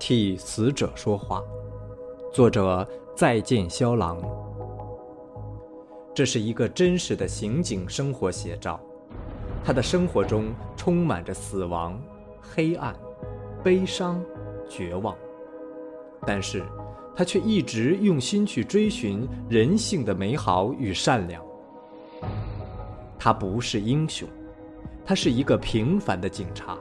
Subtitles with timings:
[0.00, 1.42] 替死者说话。
[2.32, 4.18] 作者再见萧郎。
[6.14, 8.80] 这是一个真实的刑警生活写照，
[9.62, 12.00] 他的生活中充满着死亡、
[12.40, 12.96] 黑暗、
[13.62, 14.20] 悲伤、
[14.68, 15.14] 绝望，
[16.26, 16.64] 但是
[17.14, 21.44] 他却一直用心去追寻人性的美好与善良。
[23.18, 24.26] 他不是英雄，
[25.04, 26.78] 他是一个平凡的警察，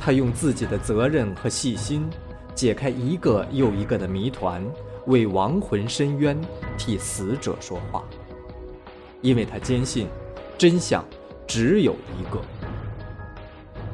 [0.00, 2.08] 他用自己的责任和细心。
[2.60, 4.62] 解开一个又一个的谜团，
[5.06, 6.38] 为亡魂伸冤，
[6.76, 8.04] 替死者说话。
[9.22, 10.06] 因为他坚信，
[10.58, 11.02] 真相
[11.46, 12.38] 只有一个。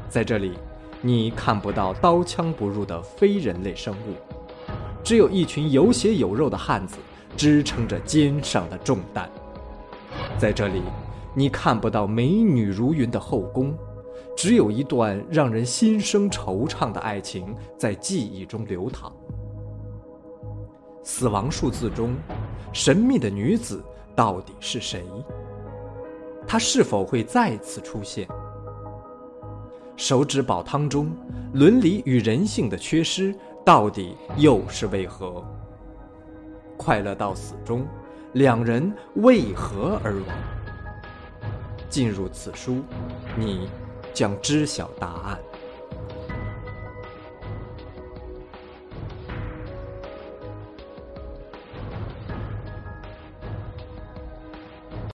[0.09, 0.55] 在这里，
[1.01, 4.17] 你看不到刀枪不入的非人类生物，
[5.05, 6.97] 只有一群有血有肉的汉子
[7.37, 9.31] 支撑着肩上的重担。
[10.37, 10.83] 在这里，
[11.35, 13.73] 你看不到美女如云的后宫。
[14.37, 19.11] 只有一段让人心生惆怅的爱情在记忆中流淌。
[21.03, 22.15] 死亡数字中，
[22.73, 23.83] 神秘的女子
[24.15, 25.03] 到底是谁？
[26.47, 28.29] 她是否会再次出现？
[29.97, 31.11] 手指煲汤中，
[31.55, 35.43] 伦理与人性的缺失到底又是为何？
[36.77, 37.87] 快乐到死中，
[38.35, 40.37] 两人为何而亡？
[41.89, 42.83] 进入此书，
[43.39, 43.67] 你。
[44.17, 45.39] 将知晓答案。